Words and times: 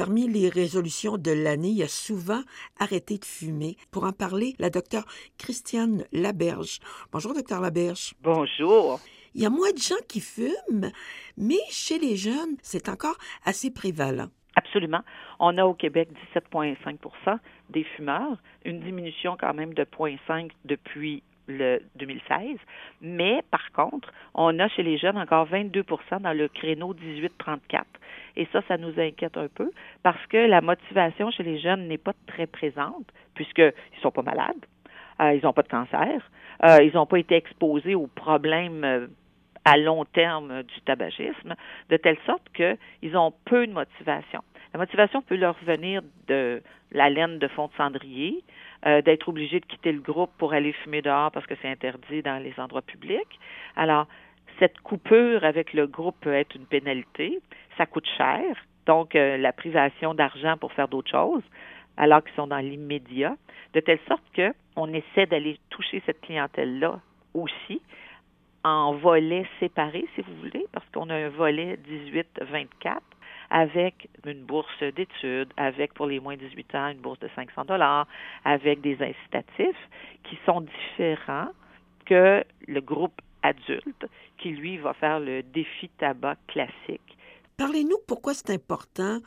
Parmi 0.00 0.26
les 0.26 0.48
résolutions 0.48 1.18
de 1.18 1.30
l'année, 1.30 1.68
il 1.68 1.76
y 1.76 1.82
a 1.82 1.86
souvent 1.86 2.40
arrêter 2.78 3.18
de 3.18 3.24
fumer. 3.26 3.76
Pour 3.90 4.04
en 4.04 4.12
parler, 4.12 4.54
la 4.58 4.70
docteure 4.70 5.04
Christiane 5.36 6.04
Laberge. 6.10 6.78
Bonjour, 7.12 7.34
docteur 7.34 7.60
Laberge. 7.60 8.14
Bonjour. 8.22 8.98
Il 9.34 9.42
y 9.42 9.44
a 9.44 9.50
moins 9.50 9.72
de 9.72 9.78
gens 9.78 10.02
qui 10.08 10.22
fument, 10.22 10.90
mais 11.36 11.60
chez 11.68 11.98
les 11.98 12.16
jeunes, 12.16 12.56
c'est 12.62 12.88
encore 12.88 13.18
assez 13.44 13.70
prévalent. 13.70 14.28
Absolument. 14.56 15.02
On 15.38 15.58
a 15.58 15.66
au 15.66 15.74
Québec 15.74 16.08
17,5% 16.34 17.36
des 17.68 17.84
fumeurs, 17.84 18.38
une 18.64 18.80
diminution 18.80 19.36
quand 19.38 19.52
même 19.52 19.74
de 19.74 19.84
0,5 19.84 20.50
depuis 20.64 21.22
le 21.46 21.80
2016. 21.96 22.56
Mais 23.02 23.42
par 23.50 23.70
contre, 23.72 24.10
on 24.32 24.58
a 24.60 24.68
chez 24.68 24.82
les 24.82 24.96
jeunes 24.96 25.18
encore 25.18 25.46
22% 25.48 26.20
dans 26.20 26.32
le 26.32 26.48
créneau 26.48 26.94
18-34. 26.94 27.82
Et 28.36 28.46
ça, 28.52 28.60
ça 28.68 28.76
nous 28.76 28.98
inquiète 28.98 29.36
un 29.36 29.48
peu 29.48 29.70
parce 30.02 30.24
que 30.26 30.36
la 30.36 30.60
motivation 30.60 31.30
chez 31.30 31.42
les 31.42 31.58
jeunes 31.58 31.88
n'est 31.88 31.98
pas 31.98 32.14
très 32.26 32.46
présente 32.46 33.06
puisqu'ils 33.34 33.64
ne 33.96 34.00
sont 34.02 34.10
pas 34.10 34.22
malades, 34.22 34.66
euh, 35.20 35.34
ils 35.34 35.44
n'ont 35.44 35.52
pas 35.52 35.62
de 35.62 35.68
cancer, 35.68 36.30
euh, 36.64 36.78
ils 36.82 36.94
n'ont 36.94 37.06
pas 37.06 37.18
été 37.18 37.36
exposés 37.36 37.94
aux 37.94 38.06
problèmes 38.06 38.84
euh, 38.84 39.06
à 39.64 39.76
long 39.76 40.04
terme 40.04 40.62
du 40.62 40.80
tabagisme, 40.82 41.54
de 41.90 41.96
telle 41.96 42.18
sorte 42.26 42.42
qu'ils 42.54 43.16
ont 43.16 43.32
peu 43.44 43.66
de 43.66 43.72
motivation. 43.72 44.40
La 44.72 44.78
motivation 44.78 45.20
peut 45.22 45.36
leur 45.36 45.56
venir 45.64 46.02
de 46.28 46.62
la 46.92 47.10
laine 47.10 47.38
de 47.38 47.48
fond 47.48 47.66
de 47.66 47.72
cendrier, 47.76 48.42
d'être 48.84 49.28
obligé 49.28 49.60
de 49.60 49.66
quitter 49.66 49.92
le 49.92 50.00
groupe 50.00 50.30
pour 50.38 50.54
aller 50.54 50.72
fumer 50.72 51.02
dehors 51.02 51.30
parce 51.32 51.44
que 51.44 51.54
c'est 51.60 51.68
interdit 51.68 52.22
dans 52.22 52.42
les 52.42 52.54
endroits 52.58 52.80
publics. 52.80 53.38
Alors, 53.76 54.06
cette 54.60 54.78
coupure 54.80 55.42
avec 55.42 55.72
le 55.72 55.88
groupe 55.88 56.16
peut 56.20 56.34
être 56.34 56.54
une 56.54 56.66
pénalité. 56.66 57.40
Ça 57.76 57.86
coûte 57.86 58.06
cher. 58.16 58.44
Donc, 58.86 59.16
euh, 59.16 59.36
la 59.36 59.52
privation 59.52 60.14
d'argent 60.14 60.56
pour 60.56 60.72
faire 60.72 60.86
d'autres 60.86 61.10
choses, 61.10 61.42
alors 61.96 62.22
qu'ils 62.22 62.34
sont 62.34 62.46
dans 62.46 62.58
l'immédiat, 62.58 63.36
de 63.74 63.80
telle 63.80 63.98
sorte 64.06 64.22
qu'on 64.36 64.92
essaie 64.92 65.26
d'aller 65.26 65.58
toucher 65.70 66.02
cette 66.06 66.20
clientèle-là 66.20 67.00
aussi 67.34 67.80
en 68.62 68.94
volets 68.94 69.46
séparés, 69.58 70.06
si 70.14 70.20
vous 70.20 70.34
voulez, 70.36 70.66
parce 70.72 70.86
qu'on 70.90 71.08
a 71.08 71.14
un 71.14 71.28
volet 71.30 71.78
18-24 72.12 72.98
avec 73.50 74.08
une 74.26 74.44
bourse 74.44 74.82
d'études, 74.94 75.52
avec 75.56 75.94
pour 75.94 76.06
les 76.06 76.20
moins 76.20 76.36
de 76.36 76.40
18 76.40 76.74
ans 76.74 76.88
une 76.88 77.00
bourse 77.00 77.18
de 77.20 77.28
500 77.34 77.64
dollars, 77.64 78.06
avec 78.44 78.80
des 78.80 78.96
incitatifs 79.02 79.88
qui 80.24 80.38
sont 80.46 80.60
différents 80.60 81.48
que 82.04 82.44
le 82.68 82.80
groupe 82.80 83.20
adulte 83.42 84.06
qui 84.38 84.50
lui 84.50 84.78
va 84.78 84.94
faire 84.94 85.20
le 85.20 85.42
défi 85.42 85.88
tabac 85.98 86.36
classique. 86.48 87.16
Parlez-nous 87.56 87.98
pourquoi 88.06 88.32
c'est 88.32 88.50
important 88.50 89.20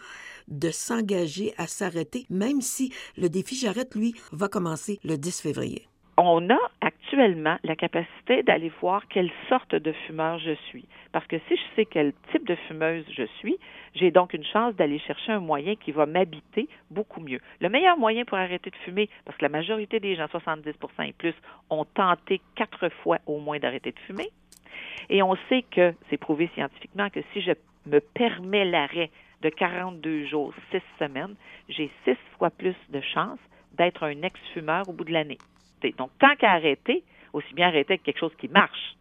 de 0.48 0.72
s'engager 0.72 1.54
à 1.58 1.68
s'arrêter, 1.68 2.26
même 2.30 2.62
si 2.62 2.92
le 3.16 3.30
défi 3.30 3.56
J'arrête, 3.56 3.94
lui, 3.94 4.16
va 4.32 4.48
commencer 4.48 5.00
le 5.04 5.18
10 5.18 5.42
février 5.42 5.88
on 6.18 6.50
a 6.50 6.60
actuellement 6.82 7.58
la 7.64 7.76
capacité 7.76 8.44
d'aller 8.44 8.72
voir 8.82 9.08
quelle 9.08 9.32
sorte 9.50 9.74
de 9.76 9.92
fumeur 9.92 10.38
je 10.40 10.54
suis. 10.70 10.86
Parce 11.12 11.26
que 11.28 11.38
si 11.48 11.56
je 11.56 11.62
sais 11.76 11.86
quel 11.86 12.14
type 12.32 12.48
de 12.48 12.56
fumeuse 12.68 13.06
je 13.10 13.24
suis, 13.40 13.58
j'ai 13.96 14.12
donc 14.12 14.34
une 14.34 14.44
chance 14.44 14.76
d'aller 14.76 15.00
chercher 15.00 15.32
un 15.32 15.40
moyen 15.40 15.76
qui 15.76 15.92
va 15.92 16.06
m'habiter 16.06 16.68
beaucoup 16.92 17.22
mieux. 17.22 17.40
Le 17.62 17.70
meilleur 17.70 17.98
moyen 17.98 18.26
pour 18.26 18.38
arrêter 18.38 18.70
de 18.70 18.76
fumer, 18.78 19.10
parce 19.26 19.38
que 19.38 19.46
la 19.46 19.50
majorité 19.50 20.00
des 20.00 20.16
gens, 20.16 20.26
70% 20.26 20.74
et 21.08 21.14
plus, 21.14 21.36
ont 21.70 21.86
tenté 21.86 22.42
quatre 22.56 22.90
fois 22.90 23.20
au 23.26 23.40
moins 23.40 23.60
d'arrêter 23.60 23.92
de 23.92 24.00
fumer. 24.00 24.30
Et 25.10 25.24
on 25.24 25.36
sait 25.50 25.64
que, 25.72 25.94
c'est 26.10 26.18
prouvé 26.18 26.50
scientifiquement, 26.56 27.10
que 27.10 27.22
si 27.34 27.42
je 27.42 27.52
me 27.86 28.00
permets 28.00 28.66
l'arrêt 28.66 29.10
de 29.42 29.50
42 29.50 30.26
jours, 30.28 30.54
6 30.72 30.82
semaines, 31.00 31.36
j'ai 31.70 31.92
six 32.06 32.18
fois 32.38 32.50
plus 32.50 32.76
de 32.90 33.02
chances 33.02 33.40
d'être 33.78 34.04
un 34.04 34.22
ex-fumeur 34.22 34.88
au 34.88 34.94
bout 34.94 35.04
de 35.04 35.12
l'année. 35.12 35.38
Donc, 35.92 36.12
tant 36.20 36.36
qu'à 36.36 36.52
arrêter, 36.52 37.04
aussi 37.34 37.54
bien 37.54 37.68
arrêter 37.68 37.94
avec 37.94 38.04
quelque 38.04 38.20
chose 38.20 38.36
qui 38.38 38.48
marche. 38.48 38.96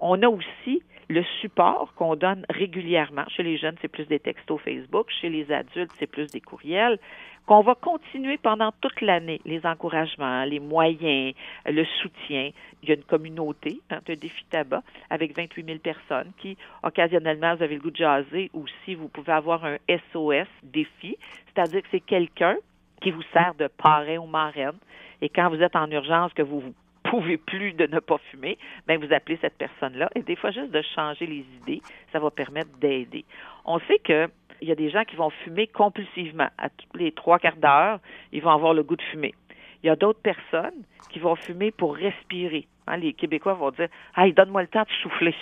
On 0.00 0.22
a 0.22 0.28
aussi 0.28 0.82
le 1.08 1.22
support 1.40 1.92
qu'on 1.94 2.16
donne 2.16 2.44
régulièrement. 2.48 3.24
Chez 3.28 3.42
les 3.42 3.58
jeunes, 3.58 3.76
c'est 3.82 3.88
plus 3.88 4.06
des 4.06 4.20
textos 4.20 4.60
Facebook. 4.62 5.08
Chez 5.20 5.28
les 5.28 5.50
adultes, 5.52 5.92
c'est 5.98 6.06
plus 6.06 6.30
des 6.30 6.40
courriels. 6.40 6.98
Qu'on 7.46 7.60
va 7.60 7.74
continuer 7.74 8.38
pendant 8.38 8.72
toute 8.80 9.02
l'année. 9.02 9.40
Les 9.44 9.66
encouragements, 9.66 10.44
les 10.44 10.60
moyens, 10.60 11.34
le 11.66 11.84
soutien. 12.00 12.50
Il 12.82 12.88
y 12.88 12.92
a 12.92 12.94
une 12.94 13.04
communauté 13.04 13.80
hein, 13.90 13.98
de 14.06 14.14
défi 14.14 14.44
tabac 14.46 14.82
avec 15.10 15.36
28 15.36 15.66
000 15.66 15.78
personnes 15.78 16.32
qui, 16.38 16.56
occasionnellement, 16.82 17.54
vous 17.54 17.62
avez 17.62 17.74
le 17.74 17.80
goût 17.82 17.90
de 17.90 17.96
jaser 17.96 18.50
ou 18.54 18.64
si 18.84 18.94
vous 18.94 19.08
pouvez 19.08 19.32
avoir 19.32 19.64
un 19.64 19.76
SOS 20.12 20.48
défi, 20.62 21.18
c'est-à-dire 21.46 21.82
que 21.82 21.88
c'est 21.90 22.00
quelqu'un 22.00 22.56
qui 23.02 23.10
vous 23.10 23.22
sert 23.34 23.54
de 23.58 23.66
parrain 23.66 24.16
ou 24.16 24.26
marraine 24.26 24.78
et 25.20 25.28
quand 25.28 25.48
vous 25.50 25.62
êtes 25.62 25.76
en 25.76 25.90
urgence, 25.90 26.32
que 26.32 26.42
vous 26.42 26.62
ne 26.62 27.10
pouvez 27.10 27.36
plus 27.36 27.72
de 27.72 27.86
ne 27.86 28.00
pas 28.00 28.18
fumer, 28.30 28.58
bien, 28.86 28.98
vous 28.98 29.12
appelez 29.12 29.38
cette 29.40 29.56
personne-là. 29.56 30.10
Et 30.14 30.22
des 30.22 30.36
fois, 30.36 30.50
juste 30.50 30.70
de 30.70 30.82
changer 30.94 31.26
les 31.26 31.44
idées, 31.62 31.82
ça 32.12 32.18
va 32.18 32.30
permettre 32.30 32.70
d'aider. 32.78 33.24
On 33.64 33.78
sait 33.80 33.98
que 33.98 34.28
il 34.60 34.68
y 34.68 34.72
a 34.72 34.76
des 34.76 34.88
gens 34.88 35.04
qui 35.04 35.16
vont 35.16 35.30
fumer 35.30 35.66
compulsivement. 35.66 36.48
À 36.58 36.70
tous 36.70 36.96
les 36.96 37.12
trois 37.12 37.38
quarts 37.38 37.56
d'heure, 37.56 37.98
ils 38.32 38.42
vont 38.42 38.50
avoir 38.50 38.72
le 38.72 38.82
goût 38.82 38.96
de 38.96 39.02
fumer. 39.02 39.34
Il 39.82 39.88
y 39.88 39.90
a 39.90 39.96
d'autres 39.96 40.20
personnes 40.20 40.84
qui 41.10 41.18
vont 41.18 41.36
fumer 41.36 41.70
pour 41.70 41.94
respirer. 41.94 42.66
Hein, 42.86 42.96
les 42.96 43.12
Québécois 43.12 43.54
vont 43.54 43.70
dire 43.72 43.88
Ah, 44.14 44.30
donne-moi 44.30 44.62
le 44.62 44.68
temps 44.68 44.82
de 44.82 44.88
souffler. 45.02 45.34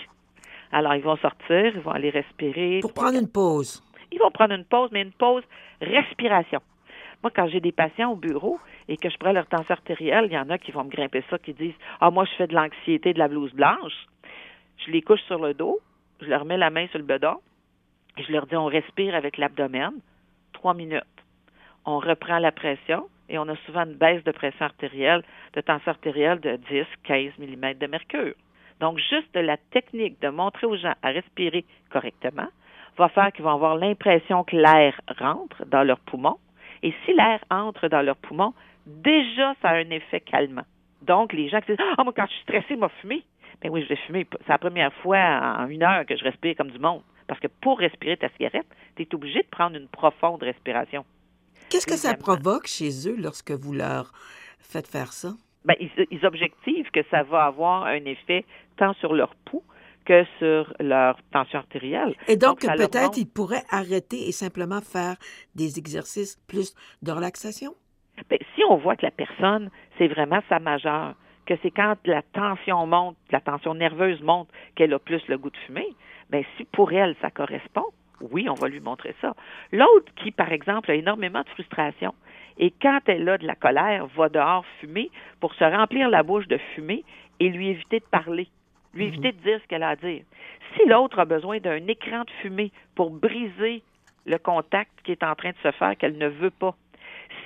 Alors, 0.72 0.94
ils 0.94 1.02
vont 1.02 1.16
sortir, 1.16 1.66
ils 1.66 1.80
vont 1.80 1.92
aller 1.92 2.10
respirer. 2.10 2.80
Pour 2.80 2.94
prendre 2.94 3.18
une 3.18 3.30
pause. 3.30 3.82
Ils 4.10 4.18
vont 4.18 4.30
prendre 4.30 4.54
une 4.54 4.64
pause, 4.64 4.90
mais 4.92 5.02
une 5.02 5.12
pause 5.12 5.44
respiration. 5.80 6.60
Moi, 7.22 7.30
quand 7.34 7.46
j'ai 7.48 7.60
des 7.60 7.72
patients 7.72 8.10
au 8.10 8.16
bureau 8.16 8.58
et 8.88 8.96
que 8.96 9.08
je 9.08 9.16
prends 9.16 9.32
leur 9.32 9.46
tension 9.46 9.72
artérielle, 9.72 10.26
il 10.26 10.32
y 10.32 10.38
en 10.38 10.50
a 10.50 10.58
qui 10.58 10.72
vont 10.72 10.84
me 10.84 10.90
grimper 10.90 11.22
ça, 11.30 11.38
qui 11.38 11.54
disent 11.54 11.74
Ah, 12.00 12.10
moi, 12.10 12.24
je 12.24 12.32
fais 12.32 12.48
de 12.48 12.54
l'anxiété, 12.54 13.14
de 13.14 13.18
la 13.18 13.28
blouse 13.28 13.52
blanche. 13.52 14.06
Je 14.84 14.90
les 14.90 15.02
couche 15.02 15.22
sur 15.22 15.38
le 15.38 15.54
dos, 15.54 15.78
je 16.20 16.26
leur 16.26 16.44
mets 16.44 16.56
la 16.56 16.70
main 16.70 16.88
sur 16.88 16.98
le 16.98 17.04
bedon 17.04 17.36
et 18.16 18.24
je 18.24 18.32
leur 18.32 18.46
dis 18.46 18.56
On 18.56 18.66
respire 18.66 19.14
avec 19.14 19.36
l'abdomen, 19.36 19.92
trois 20.52 20.74
minutes. 20.74 21.02
On 21.84 21.98
reprend 22.00 22.38
la 22.38 22.50
pression 22.50 23.08
et 23.28 23.38
on 23.38 23.48
a 23.48 23.56
souvent 23.66 23.84
une 23.84 23.94
baisse 23.94 24.24
de 24.24 24.32
pression 24.32 24.64
artérielle, 24.64 25.22
de 25.54 25.60
tension 25.60 25.92
artérielle 25.92 26.40
de 26.40 26.56
10, 26.56 26.84
15 27.04 27.32
mm 27.38 27.74
de 27.74 27.86
mercure. 27.86 28.34
Donc, 28.80 28.98
juste 28.98 29.32
de 29.34 29.40
la 29.40 29.56
technique 29.70 30.20
de 30.20 30.28
montrer 30.28 30.66
aux 30.66 30.76
gens 30.76 30.94
à 31.02 31.10
respirer 31.10 31.64
correctement 31.90 32.48
va 32.98 33.08
faire 33.08 33.32
qu'ils 33.32 33.44
vont 33.44 33.54
avoir 33.54 33.76
l'impression 33.76 34.42
que 34.42 34.56
l'air 34.56 35.00
rentre 35.18 35.64
dans 35.66 35.84
leurs 35.84 36.00
poumons 36.00 36.38
et 36.82 36.94
si 37.04 37.14
l'air 37.14 37.40
entre 37.50 37.88
dans 37.88 38.02
leurs 38.02 38.16
poumons, 38.16 38.54
déjà, 38.86 39.54
ça 39.62 39.70
a 39.70 39.74
un 39.76 39.90
effet 39.90 40.20
calmant. 40.20 40.64
Donc, 41.02 41.32
les 41.32 41.48
gens 41.48 41.60
qui 41.60 41.72
disent 41.72 41.80
Ah, 41.80 41.94
oh, 41.98 42.04
moi, 42.04 42.12
quand 42.14 42.26
je 42.26 42.32
suis 42.32 42.42
stressé, 42.42 42.76
moi, 42.76 42.90
fumer. 43.00 43.22
Ben 43.60 43.70
oui, 43.70 43.82
je 43.82 43.88
vais 43.88 43.96
fumer. 44.06 44.26
C'est 44.40 44.48
la 44.48 44.58
première 44.58 44.92
fois 44.94 45.18
en 45.58 45.68
une 45.68 45.82
heure 45.82 46.04
que 46.06 46.16
je 46.16 46.24
respire 46.24 46.56
comme 46.56 46.70
du 46.70 46.78
monde. 46.78 47.02
Parce 47.28 47.38
que 47.38 47.48
pour 47.60 47.78
respirer 47.78 48.16
ta 48.16 48.28
cigarette, 48.30 48.66
tu 48.96 49.02
es 49.02 49.14
obligé 49.14 49.40
de 49.42 49.48
prendre 49.48 49.76
une 49.76 49.88
profonde 49.88 50.42
respiration. 50.42 51.04
Qu'est-ce 51.70 51.86
que 51.86 51.96
ça 51.96 52.14
provoque 52.14 52.66
chez 52.66 53.08
eux 53.08 53.16
lorsque 53.18 53.52
vous 53.52 53.72
leur 53.72 54.12
faites 54.58 54.88
faire 54.88 55.12
ça? 55.12 55.32
Ben, 55.64 55.74
ils, 55.80 55.90
ils 56.10 56.26
objectivent 56.26 56.90
que 56.90 57.02
ça 57.10 57.22
va 57.22 57.44
avoir 57.44 57.84
un 57.84 58.04
effet 58.04 58.44
tant 58.76 58.94
sur 58.94 59.14
leur 59.14 59.34
pouls 59.44 59.62
que 60.04 60.24
sur 60.38 60.72
leur 60.80 61.18
tension 61.32 61.58
artérielle. 61.58 62.14
Et 62.28 62.36
donc, 62.36 62.60
peut-être 62.60 63.16
ils 63.18 63.26
pourraient 63.26 63.64
arrêter 63.70 64.28
et 64.28 64.32
simplement 64.32 64.80
faire 64.80 65.16
des 65.54 65.78
exercices 65.78 66.36
plus 66.48 66.74
de 67.02 67.12
relaxation? 67.12 67.74
Bien, 68.28 68.38
si 68.54 68.62
on 68.68 68.76
voit 68.76 68.96
que 68.96 69.06
la 69.06 69.10
personne, 69.10 69.70
c'est 69.98 70.08
vraiment 70.08 70.40
sa 70.48 70.58
majeure, 70.58 71.14
que 71.46 71.54
c'est 71.62 71.70
quand 71.70 71.96
la 72.04 72.22
tension 72.22 72.86
monte, 72.86 73.16
la 73.30 73.40
tension 73.40 73.74
nerveuse 73.74 74.20
monte, 74.22 74.48
qu'elle 74.74 74.92
a 74.92 74.98
plus 74.98 75.22
le 75.28 75.38
goût 75.38 75.50
de 75.50 75.56
fumer, 75.66 75.88
bien, 76.30 76.42
si 76.56 76.64
pour 76.64 76.92
elle, 76.92 77.16
ça 77.20 77.30
correspond, 77.30 77.86
oui, 78.30 78.48
on 78.48 78.54
va 78.54 78.68
lui 78.68 78.80
montrer 78.80 79.14
ça. 79.20 79.34
L'autre 79.72 80.12
qui, 80.16 80.30
par 80.30 80.52
exemple, 80.52 80.90
a 80.90 80.94
énormément 80.94 81.42
de 81.42 81.48
frustration 81.48 82.14
et 82.58 82.72
quand 82.82 83.00
elle 83.06 83.28
a 83.28 83.38
de 83.38 83.46
la 83.46 83.54
colère, 83.54 84.06
va 84.16 84.28
dehors 84.28 84.64
fumer 84.80 85.10
pour 85.40 85.54
se 85.54 85.64
remplir 85.64 86.08
la 86.10 86.22
bouche 86.22 86.46
de 86.48 86.58
fumée 86.74 87.04
et 87.40 87.48
lui 87.48 87.68
éviter 87.68 87.98
de 87.98 88.04
parler 88.04 88.48
lui 88.94 89.06
éviter 89.06 89.32
mhm. 89.32 89.38
de 89.38 89.42
dire 89.42 89.60
ce 89.62 89.68
qu'elle 89.68 89.82
a 89.82 89.90
à 89.90 89.96
dire. 89.96 90.22
Si 90.74 90.86
l'autre 90.86 91.18
a 91.18 91.24
besoin 91.24 91.58
d'un 91.58 91.86
écran 91.86 92.24
de 92.24 92.30
fumée 92.40 92.72
pour 92.94 93.10
briser 93.10 93.82
le 94.26 94.38
contact 94.38 94.90
qui 95.04 95.12
est 95.12 95.22
en 95.22 95.34
train 95.34 95.50
de 95.50 95.56
se 95.62 95.70
faire 95.72 95.96
qu'elle 95.96 96.16
ne 96.16 96.28
veut 96.28 96.50
pas, 96.50 96.74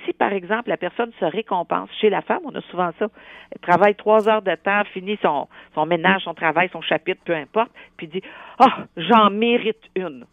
si, 0.05 0.13
par 0.13 0.33
exemple, 0.33 0.69
la 0.69 0.77
personne 0.77 1.11
se 1.19 1.25
récompense, 1.25 1.89
chez 1.99 2.09
la 2.09 2.21
femme, 2.21 2.41
on 2.45 2.55
a 2.55 2.61
souvent 2.61 2.91
ça, 2.99 3.07
elle 3.51 3.59
travaille 3.61 3.95
trois 3.95 4.27
heures 4.29 4.41
de 4.41 4.55
temps, 4.55 4.83
finit 4.93 5.17
son, 5.21 5.47
son 5.75 5.85
ménage, 5.85 6.23
son 6.23 6.33
travail, 6.33 6.69
son 6.71 6.81
chapitre, 6.81 7.21
peu 7.25 7.35
importe, 7.35 7.71
puis 7.97 8.07
dit, 8.07 8.21
ah, 8.59 8.65
oh, 8.65 8.83
j'en 8.97 9.29
mérite 9.29 9.83
une. 9.95 10.25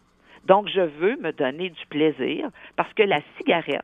Donc, 0.45 0.67
je 0.67 0.81
veux 0.81 1.17
me 1.17 1.31
donner 1.31 1.69
du 1.69 1.85
plaisir 1.87 2.49
parce 2.75 2.91
que 2.93 3.03
la 3.03 3.19
cigarette 3.37 3.81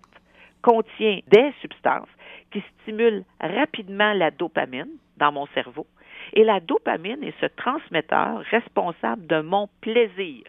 contient 0.62 1.20
des 1.28 1.52
substances 1.62 2.10
qui 2.52 2.64
stimulent 2.82 3.24
rapidement 3.40 4.14
la 4.14 4.30
dopamine 4.30 4.90
dans 5.18 5.32
mon 5.32 5.48
cerveau 5.48 5.88
et 6.34 6.44
la 6.44 6.60
dopamine 6.60 7.24
est 7.24 7.40
ce 7.40 7.46
transmetteur 7.46 8.40
responsable 8.50 9.28
de 9.28 9.42
mon 9.42 9.68
plaisir. 9.82 10.44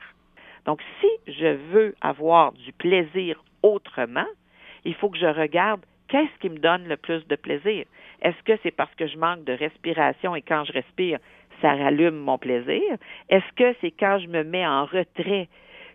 Donc, 0.65 0.81
si 1.01 1.33
je 1.33 1.57
veux 1.73 1.95
avoir 2.01 2.53
du 2.53 2.73
plaisir 2.73 3.43
autrement, 3.63 4.27
il 4.85 4.95
faut 4.95 5.11
que 5.11 5.19
je 5.19 5.27
regarde 5.27 5.81
qu'est-ce 6.09 6.39
qui 6.41 6.51
me 6.51 6.59
donne 6.59 6.87
le 6.87 6.97
plus 6.97 7.27
de 7.27 7.37
plaisir. 7.37 7.85
Est-ce 8.23 8.41
que 8.45 8.59
c'est 8.63 8.71
parce 8.71 8.95
que 8.95 9.07
je 9.07 9.17
manque 9.17 9.45
de 9.45 9.53
respiration 9.53 10.37
et 10.37 10.43
quand 10.43 10.65
je 10.65 10.73
respire, 10.73 11.19
ça 11.61 11.75
rallume 11.75 12.17
mon 12.17 12.39
plaisir? 12.39 12.83
Est-ce 13.29 13.53
que 13.57 13.75
c'est 13.81 13.91
quand 13.93 14.19
je 14.19 14.29
me 14.29 14.45
mets 14.45 14.67
en 14.67 14.85
retrait 14.85 15.49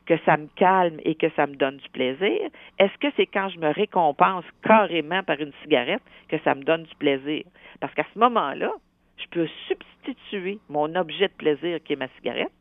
que 0.05 0.17
ça 0.25 0.37
me 0.37 0.47
calme 0.55 0.99
et 1.03 1.15
que 1.15 1.29
ça 1.35 1.47
me 1.47 1.55
donne 1.55 1.77
du 1.77 1.89
plaisir? 1.89 2.49
Est-ce 2.79 2.97
que 2.99 3.13
c'est 3.15 3.27
quand 3.27 3.49
je 3.49 3.59
me 3.59 3.71
récompense 3.71 4.45
carrément 4.63 5.23
par 5.23 5.39
une 5.39 5.53
cigarette 5.61 6.03
que 6.29 6.37
ça 6.39 6.55
me 6.55 6.63
donne 6.63 6.83
du 6.83 6.95
plaisir? 6.95 7.43
Parce 7.79 7.93
qu'à 7.93 8.05
ce 8.13 8.19
moment-là, 8.19 8.71
je 9.17 9.27
peux 9.29 9.47
substituer 9.67 10.59
mon 10.69 10.95
objet 10.95 11.27
de 11.27 11.33
plaisir 11.33 11.79
qui 11.83 11.93
est 11.93 11.97
ma 11.97 12.07
cigarette 12.19 12.51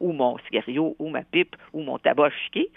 ou 0.00 0.12
mon 0.12 0.38
cigario, 0.38 0.96
ou 0.98 1.10
ma 1.10 1.22
pipe, 1.22 1.54
ou 1.72 1.82
mon 1.82 1.98
tabac 1.98 2.30
chiqué, 2.30 2.70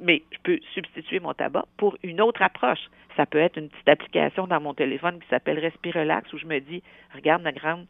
mais 0.00 0.22
je 0.32 0.38
peux 0.42 0.58
substituer 0.74 1.20
mon 1.20 1.32
tabac 1.32 1.64
pour 1.76 1.96
une 2.02 2.20
autre 2.20 2.42
approche. 2.42 2.90
Ça 3.16 3.26
peut 3.26 3.38
être 3.38 3.56
une 3.56 3.68
petite 3.68 3.88
application 3.88 4.46
dans 4.46 4.60
mon 4.60 4.74
téléphone 4.74 5.20
qui 5.20 5.28
s'appelle 5.28 5.58
Respirelax, 5.58 6.32
où 6.32 6.38
je 6.38 6.46
me 6.46 6.58
dis, 6.58 6.82
regarde 7.14 7.42
ma 7.42 7.52
grande, 7.52 7.86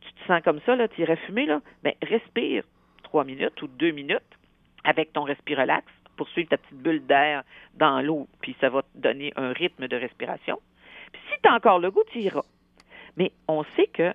tu 0.00 0.12
te 0.12 0.26
sens 0.26 0.42
comme 0.42 0.60
ça, 0.64 0.74
là, 0.74 0.88
tu 0.88 1.02
irais 1.02 1.16
fumer, 1.26 1.46
là, 1.46 1.60
mais 1.84 1.96
respire 2.02 2.64
trois 3.02 3.24
minutes 3.24 3.60
ou 3.62 3.68
deux 3.68 3.90
minutes 3.90 4.22
avec 4.84 5.12
ton 5.12 5.24
Respirelax 5.24 5.86
pour 6.16 6.28
suivre 6.30 6.48
ta 6.48 6.56
petite 6.56 6.78
bulle 6.78 7.06
d'air 7.06 7.42
dans 7.74 8.00
l'eau, 8.00 8.26
puis 8.40 8.56
ça 8.60 8.70
va 8.70 8.82
te 8.82 8.88
donner 8.94 9.32
un 9.36 9.52
rythme 9.52 9.86
de 9.86 9.96
respiration. 9.96 10.58
Puis 11.12 11.22
si 11.30 11.40
tu 11.42 11.48
as 11.48 11.54
encore 11.54 11.78
le 11.78 11.90
goût, 11.90 12.02
tu 12.10 12.20
iras. 12.20 12.44
Mais 13.18 13.32
on 13.48 13.64
sait 13.76 13.88
qu'un 13.88 14.14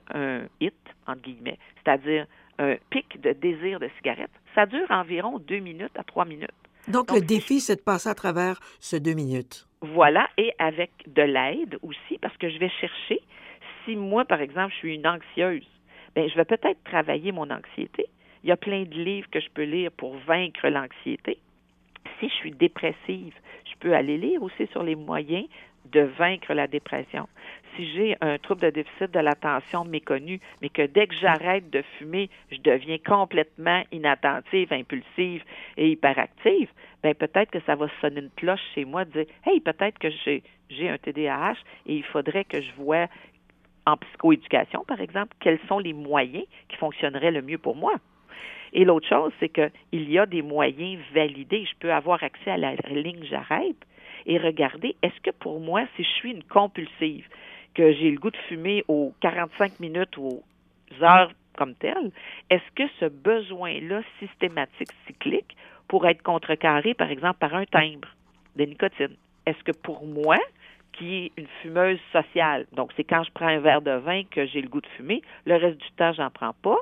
hit, 0.61 0.73
entre 1.05 1.21
guillemets, 1.21 1.59
c'est-à-dire 1.83 2.25
un 2.57 2.75
pic 2.89 3.19
de 3.21 3.33
désir 3.33 3.79
de 3.79 3.89
cigarette, 3.97 4.31
ça 4.55 4.65
dure 4.65 4.89
environ 4.89 5.39
deux 5.39 5.59
minutes 5.59 5.97
à 5.97 6.03
trois 6.03 6.25
minutes. 6.25 6.49
Donc, 6.87 7.11
le 7.11 7.21
défi, 7.21 7.59
c'est 7.59 7.75
de 7.75 7.81
passer 7.81 8.09
à 8.09 8.15
travers 8.15 8.59
ce 8.79 8.95
deux 8.95 9.13
minutes. 9.13 9.67
Voilà, 9.81 10.27
et 10.37 10.53
avec 10.59 10.91
de 11.07 11.21
l'aide 11.21 11.77
aussi, 11.81 12.17
parce 12.21 12.35
que 12.37 12.49
je 12.49 12.57
vais 12.57 12.69
chercher, 12.69 13.21
si 13.83 13.95
moi, 13.95 14.25
par 14.25 14.41
exemple, 14.41 14.71
je 14.73 14.77
suis 14.77 14.95
une 14.95 15.07
anxieuse, 15.07 15.67
bien, 16.15 16.27
je 16.27 16.35
vais 16.35 16.45
peut-être 16.45 16.81
travailler 16.85 17.31
mon 17.31 17.49
anxiété. 17.49 18.07
Il 18.43 18.49
y 18.49 18.51
a 18.51 18.57
plein 18.57 18.83
de 18.83 18.95
livres 18.95 19.29
que 19.29 19.39
je 19.39 19.49
peux 19.53 19.63
lire 19.63 19.91
pour 19.91 20.15
vaincre 20.19 20.67
l'anxiété. 20.67 21.39
Si 22.19 22.29
je 22.29 22.33
suis 22.33 22.51
dépressive, 22.51 23.33
je 23.65 23.75
peux 23.79 23.93
aller 23.93 24.17
lire 24.17 24.43
aussi 24.43 24.67
sur 24.67 24.83
les 24.83 24.95
moyens 24.95 25.47
de 25.91 26.01
vaincre 26.01 26.53
la 26.53 26.67
dépression. 26.67 27.27
Si 27.75 27.91
j'ai 27.93 28.15
un 28.21 28.37
trouble 28.37 28.61
de 28.61 28.69
déficit 28.69 29.11
de 29.11 29.19
l'attention 29.19 29.83
méconnu, 29.83 30.39
mais 30.61 30.69
que 30.69 30.85
dès 30.85 31.07
que 31.07 31.15
j'arrête 31.15 31.69
de 31.71 31.83
fumer, 31.97 32.29
je 32.51 32.57
deviens 32.57 32.97
complètement 32.99 33.83
inattentive, 33.91 34.71
impulsive 34.71 35.43
et 35.77 35.89
hyperactive, 35.89 36.69
ben 37.01 37.15
peut-être 37.15 37.51
que 37.51 37.59
ça 37.65 37.75
va 37.75 37.87
sonner 37.99 38.21
une 38.21 38.29
cloche 38.35 38.61
chez 38.75 38.85
moi 38.85 39.05
de 39.05 39.11
dire 39.11 39.25
Hey, 39.45 39.59
peut-être 39.59 39.97
que 39.97 40.09
j'ai, 40.23 40.43
j'ai 40.69 40.89
un 40.89 40.97
TDAH 40.97 41.57
et 41.87 41.95
il 41.95 42.03
faudrait 42.03 42.45
que 42.45 42.61
je 42.61 42.71
vois 42.77 43.07
en 43.85 43.97
psychoéducation, 43.97 44.85
par 44.85 45.01
exemple, 45.01 45.35
quels 45.39 45.59
sont 45.67 45.79
les 45.79 45.93
moyens 45.93 46.45
qui 46.69 46.77
fonctionneraient 46.77 47.31
le 47.31 47.41
mieux 47.41 47.57
pour 47.57 47.75
moi. 47.75 47.95
Et 48.71 48.85
l'autre 48.85 49.07
chose, 49.07 49.31
c'est 49.39 49.49
qu'il 49.49 50.09
y 50.09 50.17
a 50.17 50.25
des 50.25 50.41
moyens 50.41 50.99
validés. 51.13 51.65
Je 51.65 51.75
peux 51.79 51.91
avoir 51.91 52.23
accès 52.23 52.51
à 52.51 52.57
la 52.57 52.73
ligne 52.89 53.23
J'arrête 53.29 53.75
et 54.25 54.37
regarder, 54.37 54.95
est-ce 55.01 55.19
que 55.21 55.31
pour 55.31 55.59
moi, 55.59 55.83
si 55.95 56.03
je 56.03 56.09
suis 56.09 56.31
une 56.31 56.43
compulsive, 56.43 57.27
que 57.73 57.91
j'ai 57.93 58.11
le 58.11 58.19
goût 58.19 58.29
de 58.29 58.37
fumer 58.49 58.83
aux 58.87 59.13
45 59.21 59.79
minutes 59.79 60.17
ou 60.17 60.27
aux 60.27 61.03
heures 61.03 61.31
comme 61.57 61.75
telles, 61.75 62.11
est-ce 62.49 62.71
que 62.75 62.89
ce 62.99 63.05
besoin-là 63.05 64.01
systématique, 64.19 64.91
cyclique, 65.07 65.55
pourrait 65.87 66.11
être 66.11 66.23
contrecarré, 66.23 66.93
par 66.93 67.09
exemple, 67.09 67.39
par 67.39 67.53
un 67.55 67.65
timbre 67.65 68.07
de 68.55 68.65
nicotine? 68.65 69.15
Est-ce 69.45 69.63
que 69.63 69.71
pour 69.71 70.05
moi, 70.05 70.37
qui 70.93 71.15
est 71.15 71.31
une 71.37 71.47
fumeuse 71.61 71.99
sociale, 72.11 72.65
donc 72.73 72.91
c'est 72.95 73.03
quand 73.03 73.23
je 73.23 73.31
prends 73.31 73.47
un 73.47 73.59
verre 73.59 73.81
de 73.81 73.91
vin 73.91 74.23
que 74.29 74.45
j'ai 74.45 74.61
le 74.61 74.69
goût 74.69 74.81
de 74.81 74.87
fumer, 74.95 75.21
le 75.45 75.55
reste 75.55 75.79
du 75.79 75.91
temps, 75.97 76.13
j'en 76.13 76.29
prends 76.29 76.53
pas, 76.61 76.77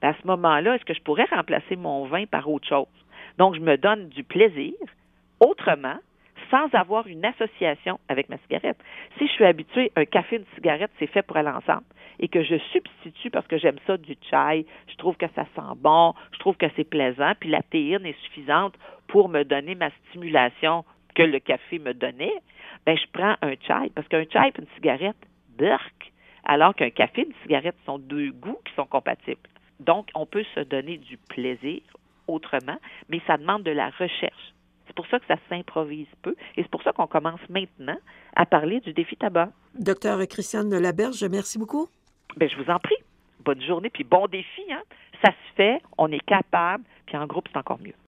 ben, 0.00 0.10
à 0.10 0.14
ce 0.20 0.26
moment-là, 0.26 0.76
est-ce 0.76 0.84
que 0.84 0.94
je 0.94 1.02
pourrais 1.02 1.24
remplacer 1.24 1.76
mon 1.76 2.06
vin 2.06 2.26
par 2.26 2.48
autre 2.48 2.68
chose? 2.68 2.86
Donc, 3.38 3.54
je 3.54 3.60
me 3.60 3.76
donne 3.76 4.08
du 4.08 4.22
plaisir 4.22 4.72
autrement 5.40 5.96
sans 6.50 6.72
avoir 6.74 7.06
une 7.06 7.24
association 7.24 7.98
avec 8.08 8.28
ma 8.28 8.38
cigarette. 8.38 8.78
Si 9.18 9.26
je 9.26 9.32
suis 9.32 9.44
habituée, 9.44 9.92
un 9.96 10.04
café, 10.04 10.36
une 10.36 10.54
cigarette, 10.54 10.90
c'est 10.98 11.06
fait 11.06 11.22
pour 11.22 11.36
aller 11.36 11.48
ensemble. 11.50 11.84
Et 12.18 12.28
que 12.28 12.42
je 12.42 12.56
substitue 12.72 13.30
parce 13.30 13.46
que 13.46 13.58
j'aime 13.58 13.78
ça 13.86 13.96
du 13.96 14.16
chai, 14.30 14.66
je 14.88 14.96
trouve 14.96 15.16
que 15.16 15.26
ça 15.34 15.44
sent 15.54 15.76
bon, 15.76 16.14
je 16.32 16.38
trouve 16.38 16.56
que 16.56 16.66
c'est 16.76 16.88
plaisant, 16.88 17.32
puis 17.38 17.50
la 17.50 17.62
théine 17.62 18.06
est 18.06 18.18
suffisante 18.24 18.74
pour 19.08 19.28
me 19.28 19.44
donner 19.44 19.74
ma 19.74 19.90
stimulation 20.08 20.84
que 21.14 21.22
le 21.22 21.38
café 21.38 21.78
me 21.78 21.94
donnait, 21.94 22.42
ben 22.84 22.96
je 22.96 23.06
prends 23.12 23.36
un 23.42 23.52
chai. 23.52 23.90
Parce 23.94 24.08
qu'un 24.08 24.24
chai 24.24 24.48
et 24.48 24.60
une 24.60 24.66
cigarette, 24.76 25.16
burk, 25.58 26.12
alors 26.44 26.74
qu'un 26.74 26.90
café 26.90 27.22
et 27.22 27.26
une 27.26 27.34
cigarette 27.42 27.76
sont 27.84 27.98
deux 27.98 28.30
goûts 28.30 28.58
qui 28.64 28.74
sont 28.74 28.86
compatibles. 28.86 29.40
Donc, 29.80 30.08
on 30.14 30.26
peut 30.26 30.44
se 30.54 30.60
donner 30.60 30.96
du 30.96 31.16
plaisir 31.16 31.80
autrement, 32.28 32.78
mais 33.08 33.20
ça 33.26 33.36
demande 33.36 33.62
de 33.62 33.70
la 33.70 33.90
recherche. 33.90 34.54
C'est 34.96 35.02
pour 35.02 35.10
ça 35.10 35.18
que 35.18 35.26
ça 35.26 35.36
s'improvise 35.50 36.06
peu 36.22 36.34
et 36.56 36.62
c'est 36.62 36.70
pour 36.70 36.82
ça 36.82 36.90
qu'on 36.92 37.06
commence 37.06 37.40
maintenant 37.50 37.98
à 38.34 38.46
parler 38.46 38.80
du 38.80 38.94
défi 38.94 39.14
tabac. 39.14 39.50
Docteur 39.78 40.18
Christiane 40.26 40.74
Laberge, 40.74 41.22
merci 41.30 41.58
beaucoup. 41.58 41.88
Bien, 42.38 42.48
je 42.48 42.56
vous 42.56 42.70
en 42.70 42.78
prie. 42.78 42.96
Bonne 43.44 43.60
journée 43.60 43.90
puis 43.90 44.04
bon 44.04 44.26
défi. 44.26 44.62
Hein? 44.70 44.80
Ça 45.22 45.32
se 45.32 45.54
fait, 45.54 45.82
on 45.98 46.10
est 46.10 46.24
capable, 46.24 46.84
puis 47.04 47.18
en 47.18 47.26
groupe, 47.26 47.46
c'est 47.52 47.58
encore 47.58 47.78
mieux. 47.78 47.92